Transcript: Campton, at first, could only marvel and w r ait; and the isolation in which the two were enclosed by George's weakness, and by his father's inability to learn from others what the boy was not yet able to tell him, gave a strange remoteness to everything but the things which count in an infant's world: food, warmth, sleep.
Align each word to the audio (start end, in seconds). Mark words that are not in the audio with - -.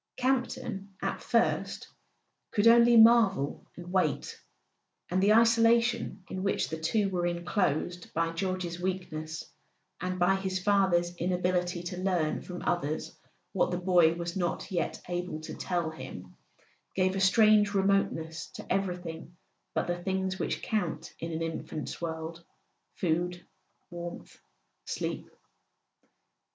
Campton, 0.17 0.95
at 1.03 1.21
first, 1.21 1.87
could 2.49 2.65
only 2.65 2.97
marvel 2.97 3.67
and 3.75 3.85
w 3.93 4.09
r 4.11 4.15
ait; 4.15 4.41
and 5.11 5.21
the 5.21 5.31
isolation 5.35 6.23
in 6.27 6.41
which 6.41 6.69
the 6.69 6.79
two 6.79 7.07
were 7.11 7.27
enclosed 7.27 8.11
by 8.11 8.31
George's 8.31 8.79
weakness, 8.81 9.43
and 10.01 10.17
by 10.17 10.35
his 10.37 10.57
father's 10.59 11.15
inability 11.17 11.83
to 11.83 11.99
learn 12.01 12.41
from 12.41 12.63
others 12.65 13.15
what 13.53 13.69
the 13.69 13.77
boy 13.77 14.15
was 14.15 14.35
not 14.35 14.71
yet 14.71 14.99
able 15.07 15.39
to 15.39 15.53
tell 15.53 15.91
him, 15.91 16.35
gave 16.95 17.15
a 17.15 17.19
strange 17.19 17.75
remoteness 17.75 18.47
to 18.47 18.65
everything 18.73 19.37
but 19.75 19.85
the 19.85 20.01
things 20.01 20.39
which 20.39 20.63
count 20.63 21.13
in 21.19 21.31
an 21.31 21.43
infant's 21.43 22.01
world: 22.01 22.43
food, 22.95 23.45
warmth, 23.91 24.39
sleep. 24.83 25.29